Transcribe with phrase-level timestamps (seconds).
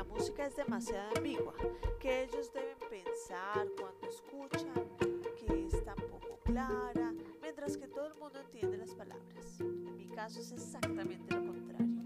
[0.00, 1.52] la música es demasiado ambigua,
[2.00, 4.72] que ellos deben pensar cuando escuchan,
[5.36, 7.12] que es tan poco clara,
[7.42, 9.60] mientras que todo el mundo entiende las palabras.
[9.60, 12.02] En mi caso es exactamente lo contrario.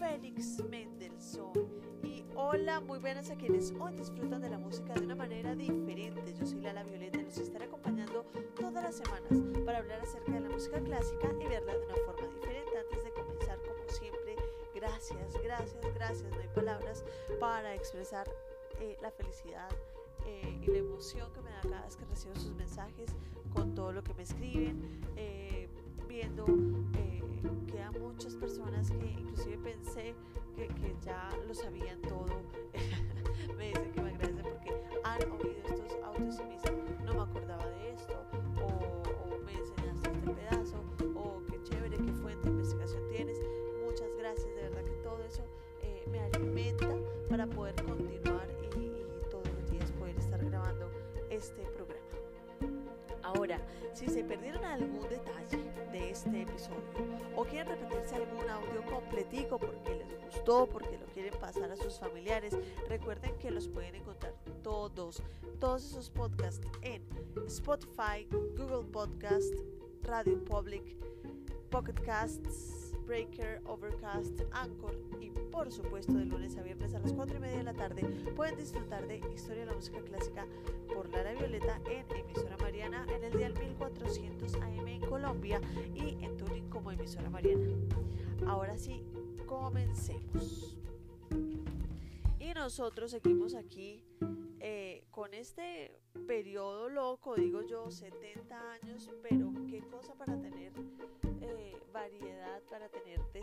[0.00, 5.14] Félix Mendelssohn y hola, muy buenas a quienes hoy disfrutan de la música de una
[5.14, 6.32] manera diferente.
[6.32, 8.24] Yo soy Lala Violeta y los estaré acompañando
[8.58, 12.26] todas las semanas para hablar acerca de la música clásica y verla de una forma
[12.34, 12.70] diferente.
[12.78, 13.31] Antes de comenzar,
[14.82, 16.30] gracias, gracias, gracias.
[16.30, 17.04] No hay palabras
[17.38, 18.28] para expresar
[18.80, 19.68] eh, la felicidad
[20.26, 23.10] eh, y la emoción que me da cada vez que recibo sus mensajes
[23.54, 25.68] con todo lo que me escriben, eh,
[26.08, 26.44] viendo
[27.66, 30.14] que hay muchas personas que inclusive pensé
[30.56, 32.42] que, que ya lo sabían todo.
[33.56, 34.01] me dicen que
[53.42, 53.58] Ahora,
[53.92, 55.58] si se perdieron algún detalle
[55.90, 56.84] de este episodio
[57.34, 61.98] o quieren repetirse algún audio completico porque les gustó, porque lo quieren pasar a sus
[61.98, 62.56] familiares,
[62.88, 64.32] recuerden que los pueden encontrar
[64.62, 65.24] todos,
[65.58, 67.02] todos esos podcasts en
[67.48, 69.52] Spotify, Google Podcast,
[70.04, 70.96] Radio Public,
[71.68, 77.36] Pocket Casts, Breaker, Overcast, Anchor y por supuesto de lunes a viernes a las 4
[77.36, 78.02] y media de la tarde
[78.36, 80.46] pueden disfrutar de Historia de la Música Clásica
[80.94, 85.60] por Lara Violeta en emisora Mariana en el día 1400 AM en Colombia
[85.94, 87.68] y en Turing como emisora Mariana.
[88.46, 89.04] Ahora sí,
[89.46, 90.76] comencemos.
[92.38, 94.04] Y nosotros seguimos aquí
[94.60, 100.72] eh, con este periodo loco, digo yo, 70 años, pero qué cosa para tener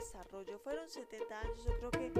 [0.09, 0.57] desarrollo.
[0.59, 2.11] Fueron 70 años, yo creo que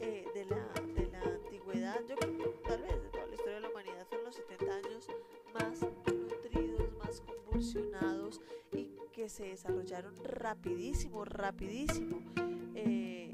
[0.00, 3.60] eh, de, la, de la antigüedad, yo creo tal vez de toda la historia de
[3.60, 5.08] la humanidad, fueron los 70 años
[5.54, 5.80] más
[6.12, 8.40] nutridos, más convulsionados
[8.72, 12.20] y que se desarrollaron rapidísimo, rapidísimo.
[12.74, 13.30] Eh,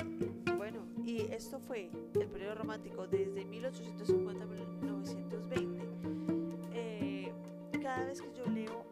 [0.59, 5.85] bueno, y esto fue el periodo romántico desde 1850 a 1920.
[6.75, 7.33] Eh,
[7.81, 8.92] cada vez que yo leo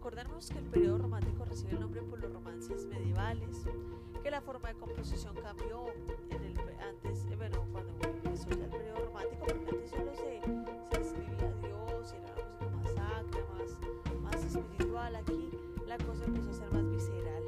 [0.00, 3.66] Pero acordemos que el periodo romántico recibe el nombre por los romances medievales,
[4.22, 5.88] que la forma de composición cambió
[6.80, 7.92] antes, eh, bueno, cuando
[8.24, 10.40] empezó el periodo romántico, porque antes solo se,
[10.94, 15.16] se escribía a Dios era una música más sacra, más, más espiritual.
[15.16, 15.50] Aquí
[15.86, 17.42] la cosa empezó a ser más visceral.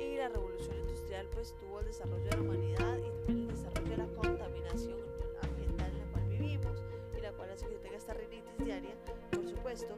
[0.00, 3.90] Y la revolución industrial pues tuvo el desarrollo de la humanidad y también el desarrollo
[3.90, 4.98] de la contaminación
[5.40, 6.82] ambiental en la cual vivimos
[7.16, 8.96] y la cual hace que yo tenga esta rinitis diaria,
[9.30, 9.94] por supuesto.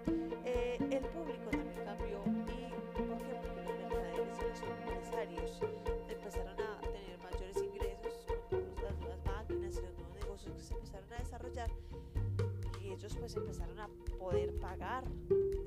[11.43, 11.71] Desarrollar.
[12.83, 13.89] Y ellos pues empezaron a
[14.19, 15.05] poder pagar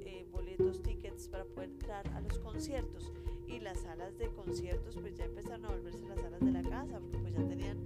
[0.06, 3.12] eh, boletos, tickets para poder entrar a los conciertos.
[3.48, 7.00] Y las salas de conciertos pues ya empezaron a volverse las salas de la casa
[7.00, 7.78] porque pues ya tenían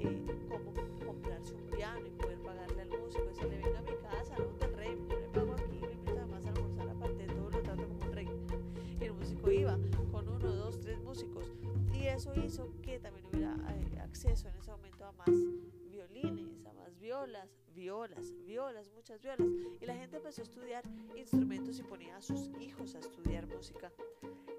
[0.00, 3.24] eh, cómo comprarse un piano y poder pagarle al músico.
[3.24, 6.44] Decirle venga a mi casa, no te rey, yo le pago aquí, le invito además
[6.44, 8.28] a almorzar aparte de todo lo trato como un rey.
[9.00, 9.78] Y el músico iba
[10.12, 11.52] con uno, dos, tres músicos.
[11.92, 15.63] Y eso hizo que también hubiera eh, acceso en ese momento a más
[17.24, 19.48] violas, violas, violas, muchas violas.
[19.80, 20.84] Y la gente empezó a estudiar
[21.16, 23.90] instrumentos y ponía a sus hijos a estudiar música.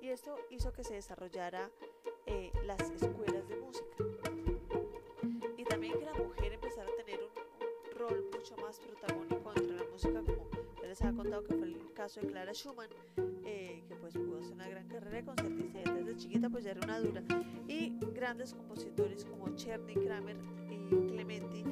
[0.02, 1.70] Y esto hizo que se desarrollara
[2.26, 3.96] eh, las escuelas de música.
[5.58, 9.76] Y también que la mujer empezara a tener un, un rol mucho más protagónico dentro
[9.76, 10.50] de la música, como
[10.82, 12.90] ya les había contado que fue el caso de Clara Schumann,
[13.46, 16.72] eh, que pues pudo hacer una gran carrera de concertista y desde chiquita pues ya
[16.72, 17.24] era una dura.
[17.68, 20.38] Y grandes compositores como Czerny, Kramer
[20.70, 21.64] y Clementi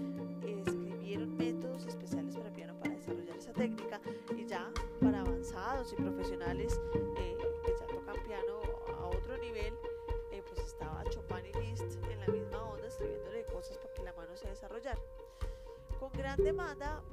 [0.44, 0.83] eh,
[1.14, 4.02] escribieron métodos especiales para piano para desarrollar esa técnica
[4.36, 6.82] y ya para avanzados y profesionales
[7.18, 8.60] eh, que ya tocan piano
[9.00, 9.74] a otro nivel,
[10.32, 14.14] eh, pues estaba Chopin y Liszt en la misma onda escribiéndole cosas para que la
[14.14, 15.00] mano se desarrollara.
[16.00, 17.04] Con gran demanda,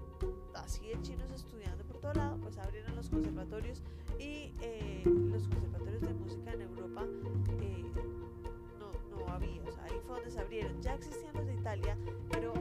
[0.55, 3.83] así de chinos estudiando por todo lado, pues abrieron los conservatorios
[4.19, 7.05] y eh, los conservatorios de música en Europa
[7.61, 7.85] eh,
[8.79, 10.81] no, no había, o sea, ahí fue donde se abrieron.
[10.81, 11.99] Ya existían los de Italia,
[12.31, 12.55] pero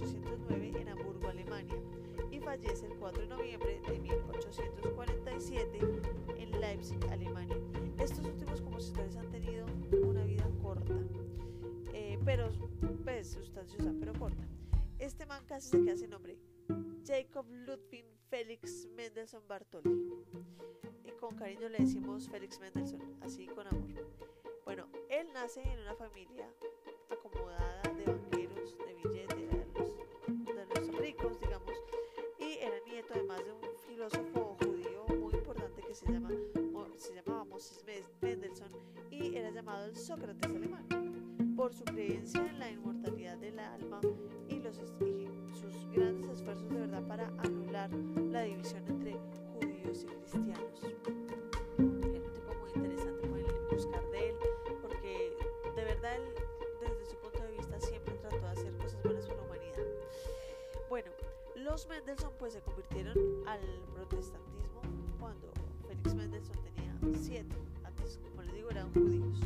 [0.00, 1.76] 1809 en Hamburgo, Alemania,
[2.30, 5.78] y fallece el 4 de noviembre de 1847
[6.38, 7.56] en Leipzig, Alemania.
[7.98, 9.66] Estos últimos compositores han tenido
[10.02, 10.94] una vida corta,
[11.92, 12.50] eh, pero
[13.04, 14.42] pues sustanciosa, pero corta.
[14.98, 16.38] Este man casi se queda sin nombre.
[17.06, 19.90] Jacob Ludwig Felix Mendelssohn Bartoli.
[21.04, 23.90] Y con cariño le decimos Felix Mendelssohn, así con amor.
[24.64, 26.48] Bueno, él nace en una familia
[27.10, 28.19] acomodada de
[40.10, 44.00] Sócrates alemán por su creencia en la inmortalidad del alma
[44.48, 44.76] y, los,
[45.06, 49.16] y sus grandes esfuerzos de verdad para anular la división entre
[49.60, 50.80] judíos y cristianos.
[61.54, 63.16] los Mendelssohn pues se convirtieron
[63.46, 63.60] al
[63.94, 64.82] protestantismo
[65.20, 65.52] cuando
[65.86, 67.54] Félix Mendelssohn tenía siete,
[68.18, 69.40] como les digo eran judíos.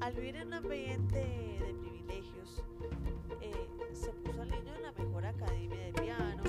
[0.00, 2.62] Al vivir en un ambiente de privilegios,
[3.40, 6.42] eh, se puso al niño en la mejor academia de piano,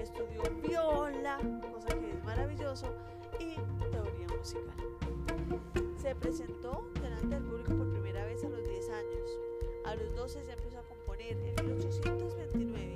[0.00, 1.38] estudió viola,
[1.72, 2.94] cosa que es maravilloso,
[3.38, 3.56] y
[3.90, 4.74] teoría musical.
[5.96, 9.30] Se presentó delante del público por primera vez a los 10 años.
[9.84, 11.36] A los 12 ya empezó a componer.
[11.36, 12.95] En 1829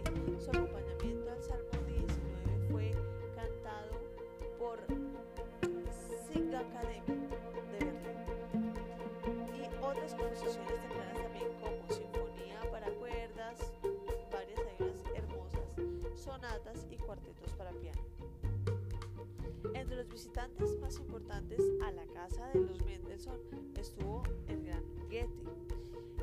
[20.01, 23.39] los visitantes más importantes a la casa de los Mendelssohn
[23.77, 25.29] estuvo el gran Goethe.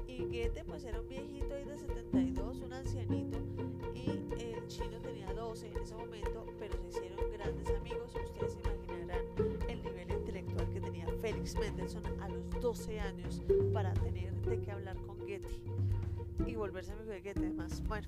[0.08, 3.38] Y Goethe pues era un viejito ahí de 72, un ancianito,
[3.94, 4.10] y
[4.42, 8.16] el chino tenía 12 en ese momento, pero se hicieron grandes amigos.
[8.16, 9.22] Ustedes se imaginarán
[9.70, 13.44] el nivel intelectual que tenía Félix Mendelssohn a los 12 años
[13.74, 15.62] para tener de qué hablar con Goethe
[16.48, 17.84] y volverse amigo de Goethe además.
[17.88, 18.08] Bueno,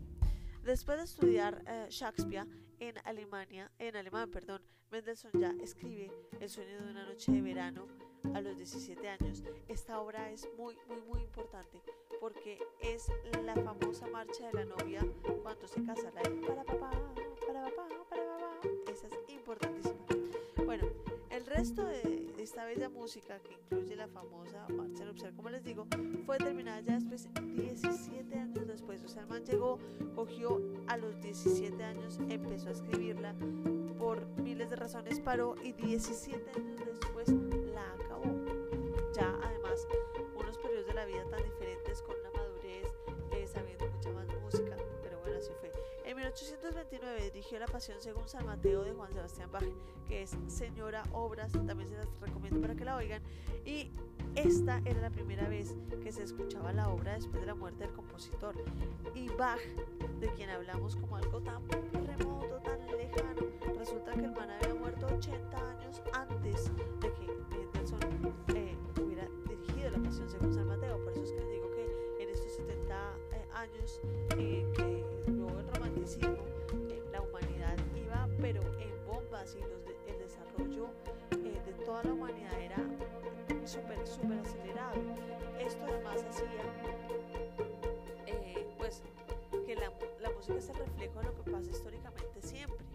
[0.64, 2.48] después de estudiar eh, Shakespeare
[2.80, 4.62] en Alemania, en alemán, perdón,
[4.92, 7.88] Mendelssohn ya escribe El sueño de una noche de verano
[8.34, 9.44] a los 17 años.
[9.68, 11.82] Esta obra es muy, muy, muy importante
[12.20, 13.08] porque es
[13.46, 15.06] la famosa marcha de la novia
[15.44, 16.12] cuando se casa.
[16.12, 16.92] La para papá,
[17.46, 18.60] para papá, para papá.
[18.92, 20.06] Esa es importantísima.
[20.66, 20.88] Bueno,
[21.30, 25.86] el resto de esta bella música que incluye la famosa marcha nupcial, como les digo,
[26.26, 29.04] fue terminada ya después, 17 años después.
[29.04, 29.78] O sea, el llegó,
[30.16, 33.36] cogió a los 17 años, empezó a escribirla
[34.00, 37.09] por miles de razones, paró y 17 años después
[46.92, 49.64] 1829 dirigió La Pasión según San Mateo de Juan Sebastián Bach,
[50.08, 53.22] que es Señora Obras, también se las recomiendo para que la oigan.
[53.64, 53.92] Y
[54.36, 57.94] esta era la primera vez que se escuchaba la obra después de la muerte del
[57.94, 58.56] compositor.
[59.14, 59.60] Y Bach,
[60.20, 63.42] de quien hablamos como algo tan remoto, tan lejano,
[63.78, 69.92] resulta que el man había muerto 80 años antes de que Mendelssohn eh, hubiera dirigido
[69.92, 70.98] La Pasión según San Mateo.
[71.04, 74.02] Por eso es que les digo que en estos 70 eh, años
[74.38, 76.39] eh, que luego el romanticismo,
[79.48, 80.90] y los de, el desarrollo
[81.32, 82.76] eh, de toda la humanidad era
[83.66, 85.00] súper, súper acelerado.
[85.58, 86.62] Esto además hacía
[88.28, 89.02] eh, pues
[89.66, 92.86] que la, la, música es el reflejo de lo que pasa históricamente siempre.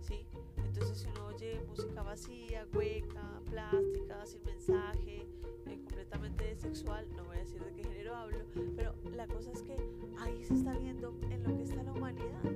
[0.00, 0.26] ¿sí?
[0.56, 5.26] Entonces si uno oye música vacía, hueca, plástica, sin mensaje,
[5.66, 8.38] eh, completamente sexual, no voy a decir de qué género hablo,
[8.74, 9.76] pero la cosa es que
[10.18, 12.53] ahí se está viendo en lo que está la humanidad.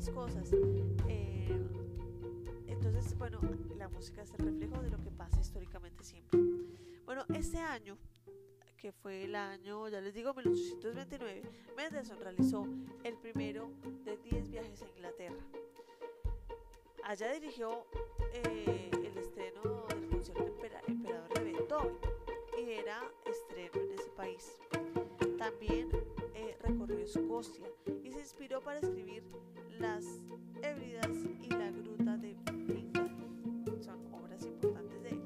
[0.00, 0.52] Algunas cosas.
[1.08, 1.48] Eh,
[2.66, 3.40] entonces, bueno,
[3.76, 6.40] la música es el reflejo de lo que pasa históricamente siempre.
[7.04, 7.98] Bueno, este año
[8.76, 11.42] que fue el año, ya les digo, 1829,
[11.76, 12.66] Mendelssohn realizó
[13.04, 13.70] el primero
[14.04, 15.36] de 10 viajes a Inglaterra.
[17.04, 17.84] Allá dirigió
[18.32, 20.46] eh, el estreno del concierto
[20.86, 21.96] Emperador de Beethoven
[22.58, 24.56] y era estreno en ese país.
[25.36, 25.90] También
[27.10, 27.66] Escocia
[28.04, 29.24] y se inspiró para escribir
[29.80, 30.04] Las
[30.62, 31.10] Hébridas
[31.42, 32.36] y la Gruta de
[32.68, 33.10] Fingal.
[33.80, 35.22] Son obras importantes de él.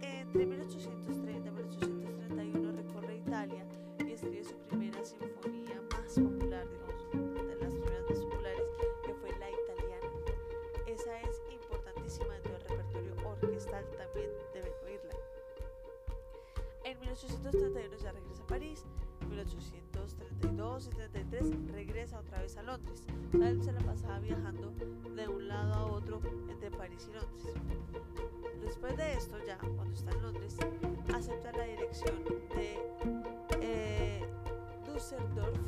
[0.00, 3.66] Entre 1830 y 1831 recorre Italia
[3.98, 8.66] y escribe su primera sinfonía más popular, digamos, de las primeras más populares,
[9.04, 10.10] que fue la italiana.
[10.86, 15.14] Esa es importantísima dentro del repertorio orquestal, también deben oírla.
[16.84, 18.86] En 1831 ya regresa a París,
[20.58, 23.04] en 1832 y 33 regresa otra vez a Londres.
[23.32, 24.72] Él se la pasaba viajando
[25.14, 27.54] de un lado a otro entre París y Londres.
[28.60, 30.56] Después de esto, ya cuando está en Londres,
[31.14, 32.16] acepta la dirección
[32.54, 32.76] de
[33.60, 34.24] eh,
[34.84, 35.58] Düsseldorf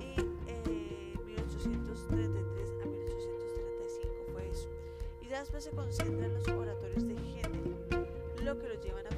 [0.00, 4.68] y eh, 1833 a 1835 fue eso.
[5.22, 9.17] Y ya después se concentra en los oratorios de Händel, lo que lo llevan a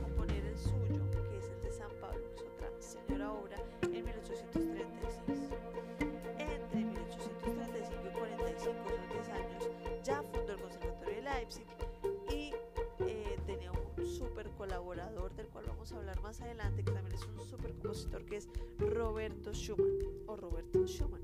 [15.90, 19.90] vamos a hablar más adelante, que también es un súper compositor, que es Roberto Schumann
[20.26, 21.22] o Roberto Schumann.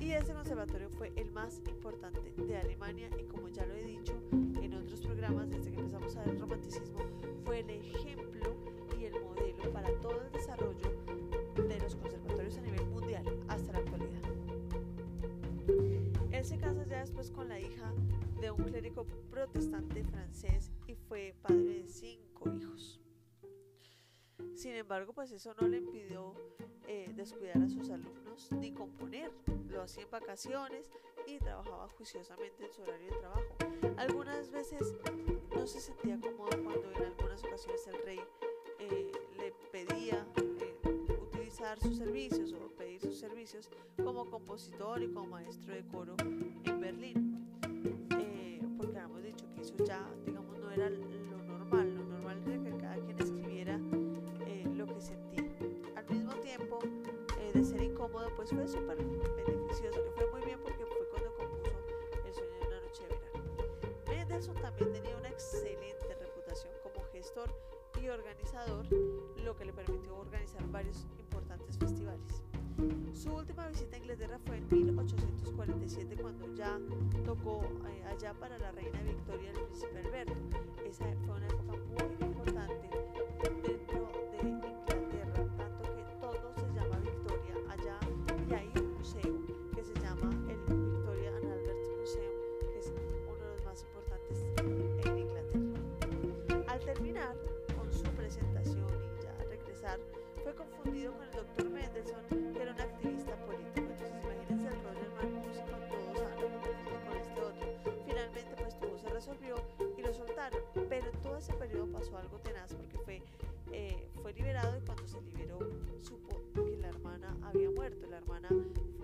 [0.00, 4.12] Y este conservatorio fue el más importante de Alemania y como ya lo he dicho
[4.32, 6.98] en otros programas desde que empezamos a ver el romanticismo,
[7.44, 8.54] fue el ejemplo
[9.00, 10.88] y el modelo para todo el desarrollo
[11.56, 14.22] de los conservatorios a nivel mundial hasta la actualidad.
[16.30, 17.92] Él se casa ya después con la hija
[18.40, 23.00] de un clérigo protestante francés y fue padre de cinco hijos.
[24.56, 26.32] Sin embargo, pues eso no le impidió
[26.88, 29.30] eh, descuidar a sus alumnos ni componer.
[29.68, 30.90] Lo hacía en vacaciones
[31.26, 33.56] y trabajaba juiciosamente en su horario de trabajo.
[33.98, 34.94] Algunas veces
[35.54, 38.20] no se sentía cómodo cuando en algunas ocasiones el rey
[38.78, 43.68] eh, le pedía eh, utilizar sus servicios o pedir sus servicios
[44.02, 46.16] como compositor y como maestro de coro
[46.64, 47.25] en Berlín.
[58.48, 60.04] Pues fue súper beneficioso.
[60.04, 61.76] Le fue muy bien porque fue cuando compuso
[62.24, 63.44] El sueño de una noche de verano.
[64.06, 67.50] Mendelssohn también tenía una excelente reputación como gestor
[68.00, 68.86] y organizador,
[69.42, 72.42] lo que le permitió organizar varios importantes festivales.
[73.14, 76.78] Su última visita a Inglaterra fue en 1847 cuando ya
[77.24, 80.34] tocó eh, allá para la reina Victoria y el príncipe Alberto.
[80.84, 81.48] Esa fue una
[109.96, 110.60] y lo soltaron.
[110.88, 113.22] Pero todo ese periodo pasó algo tenaz porque fue,
[113.72, 115.58] eh, fue liberado y cuando se liberó
[116.00, 118.06] supo que la hermana había muerto.
[118.10, 118.48] La hermana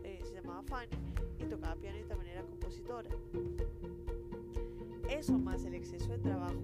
[0.05, 0.97] eh, se llamaba Fanny
[1.39, 3.11] y tocaba piano y también era compositora.
[5.09, 6.55] Eso más el exceso de trabajo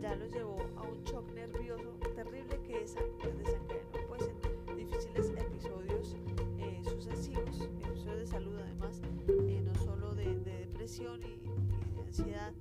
[0.00, 4.30] ya lo llevó a un shock nervioso terrible que desen- desencadenó pues
[4.68, 6.16] en difíciles episodios
[6.58, 12.02] eh, sucesivos, episodios de salud además, eh, no solo de, de depresión y, y de
[12.06, 12.52] ansiedad,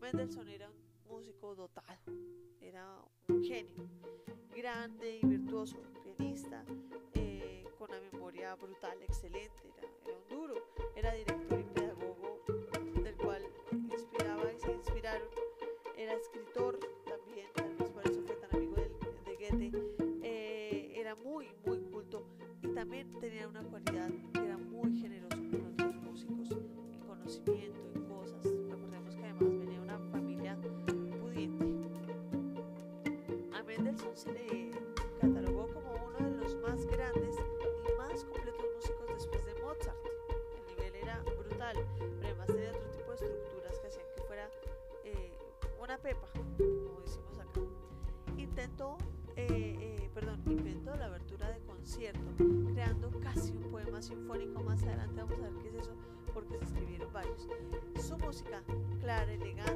[0.00, 2.12] Mendelssohn era un músico dotado,
[2.60, 3.88] era un genio,
[4.56, 6.64] grande y virtuoso, pianista,
[7.12, 10.54] eh, con una memoria brutal, excelente, era, un duro,
[10.96, 12.40] era director y pedagogo
[13.02, 13.42] del cual
[13.72, 15.28] inspiraba y se inspiraron.
[15.96, 17.48] Era escritor también,
[17.92, 19.70] por eso fue tan amigo de Goethe.
[20.22, 22.26] Eh, era muy, muy culto
[22.62, 26.50] y también tenía una cualidad que era muy generoso con otros músicos
[26.92, 27.83] en conocimiento,
[51.94, 52.34] concierto,
[52.72, 54.62] creando casi un poema sinfónico.
[54.64, 55.92] Más adelante vamos a ver qué es eso,
[56.32, 57.48] porque se escribieron varios.
[58.00, 58.62] Su música,
[59.00, 59.73] clara, elegante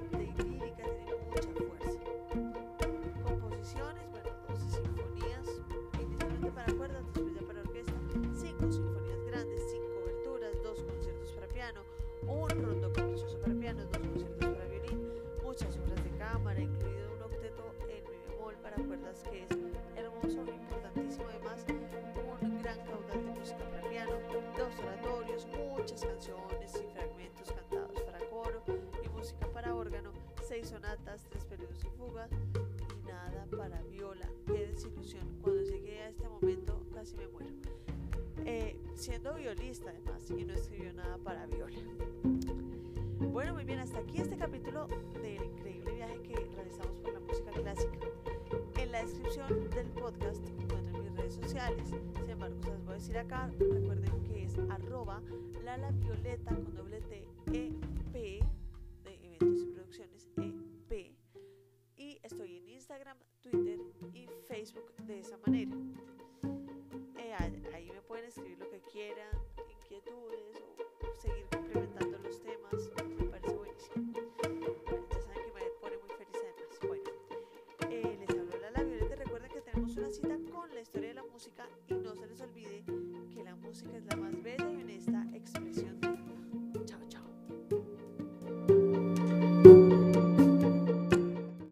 [30.79, 34.31] sonatas, tres periodos y fugas y nada para viola.
[34.47, 37.51] Qué desilusión, cuando llegué a este momento casi me muero.
[38.45, 41.81] Eh, siendo violista además y no escribió nada para viola.
[43.19, 44.87] Bueno, muy bien, hasta aquí este capítulo
[45.21, 47.99] del increíble viaje que realizamos por la música clásica.
[48.77, 51.89] En la descripción del podcast encuentran mis redes sociales.
[51.89, 53.51] Sin embargo, se las voy a decir acá.
[53.59, 55.21] Recuerden que es arroba
[55.65, 57.73] lala violeta con doble T E
[58.13, 58.41] P
[59.03, 59.68] de eventos
[62.99, 63.79] Instagram, Twitter
[64.13, 65.77] y Facebook de esa manera.